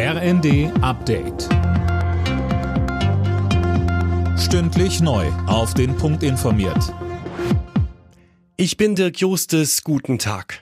[0.00, 1.48] RND Update.
[4.38, 5.26] Stündlich neu.
[5.48, 6.94] Auf den Punkt informiert.
[8.56, 9.82] Ich bin Dirk Justes.
[9.82, 10.60] Guten Tag.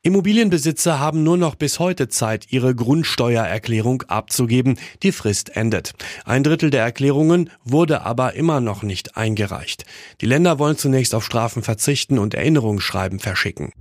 [0.00, 4.78] Immobilienbesitzer haben nur noch bis heute Zeit, ihre Grundsteuererklärung abzugeben.
[5.02, 5.92] Die Frist endet.
[6.24, 9.84] Ein Drittel der Erklärungen wurde aber immer noch nicht eingereicht.
[10.22, 13.72] Die Länder wollen zunächst auf Strafen verzichten und Erinnerungsschreiben verschicken.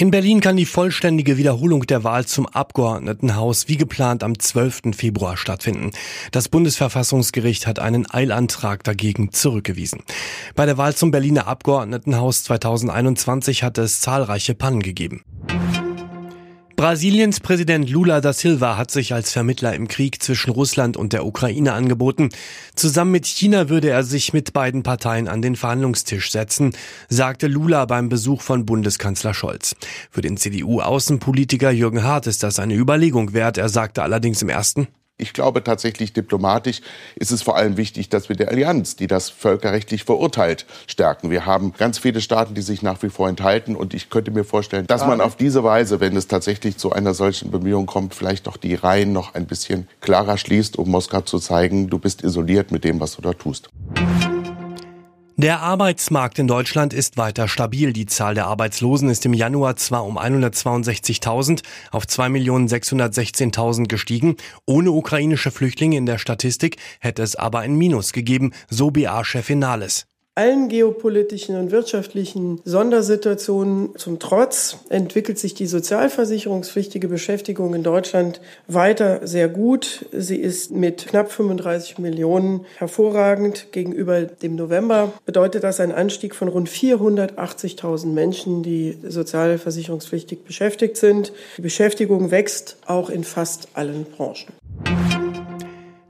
[0.00, 4.94] In Berlin kann die vollständige Wiederholung der Wahl zum Abgeordnetenhaus wie geplant am 12.
[4.96, 5.90] Februar stattfinden.
[6.30, 10.04] Das Bundesverfassungsgericht hat einen Eilantrag dagegen zurückgewiesen.
[10.54, 15.24] Bei der Wahl zum Berliner Abgeordnetenhaus 2021 hatte es zahlreiche Pannen gegeben.
[16.78, 21.26] Brasiliens Präsident Lula da Silva hat sich als Vermittler im Krieg zwischen Russland und der
[21.26, 22.28] Ukraine angeboten.
[22.76, 26.76] Zusammen mit China würde er sich mit beiden Parteien an den Verhandlungstisch setzen,
[27.08, 29.74] sagte Lula beim Besuch von Bundeskanzler Scholz.
[30.12, 33.58] Für den CDU-Außenpolitiker Jürgen Hart ist das eine Überlegung wert.
[33.58, 34.86] Er sagte allerdings im ersten,
[35.18, 36.80] ich glaube tatsächlich, diplomatisch
[37.16, 41.30] ist es vor allem wichtig, dass wir die Allianz, die das völkerrechtlich verurteilt, stärken.
[41.30, 43.74] Wir haben ganz viele Staaten, die sich nach wie vor enthalten.
[43.74, 47.14] Und ich könnte mir vorstellen, dass man auf diese Weise, wenn es tatsächlich zu einer
[47.14, 51.40] solchen Bemühung kommt, vielleicht doch die Reihen noch ein bisschen klarer schließt, um Moskau zu
[51.40, 53.70] zeigen, du bist isoliert mit dem, was du da tust.
[55.40, 57.92] Der Arbeitsmarkt in Deutschland ist weiter stabil.
[57.92, 64.34] Die Zahl der Arbeitslosen ist im Januar zwar um 162.000 auf 2.616.000 gestiegen.
[64.66, 70.08] Ohne ukrainische Flüchtlinge in der Statistik hätte es aber ein Minus gegeben, so BA-Chefin Nahles.
[70.38, 79.26] Allen geopolitischen und wirtschaftlichen Sondersituationen zum Trotz entwickelt sich die sozialversicherungspflichtige Beschäftigung in Deutschland weiter
[79.26, 80.06] sehr gut.
[80.12, 83.72] Sie ist mit knapp 35 Millionen hervorragend.
[83.72, 91.32] Gegenüber dem November bedeutet das ein Anstieg von rund 480.000 Menschen, die sozialversicherungspflichtig beschäftigt sind.
[91.56, 94.52] Die Beschäftigung wächst auch in fast allen Branchen.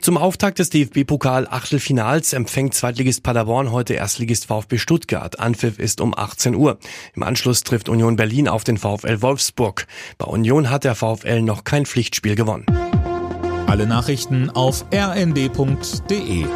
[0.08, 5.38] Zum Auftakt des DFB-Pokal-Achtelfinals empfängt Zweitligist Paderborn heute Erstligist VfB Stuttgart.
[5.38, 6.78] Anpfiff ist um 18 Uhr.
[7.14, 9.86] Im Anschluss trifft Union Berlin auf den VfL Wolfsburg.
[10.16, 12.64] Bei Union hat der VfL noch kein Pflichtspiel gewonnen.
[13.66, 16.46] Alle Nachrichten auf rnd.de